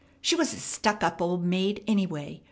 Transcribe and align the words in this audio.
She 0.19 0.35
was 0.35 0.51
a 0.51 0.57
stuck 0.57 1.03
up 1.03 1.21
old 1.21 1.43
maid, 1.45 1.83
anyway. 1.85 2.39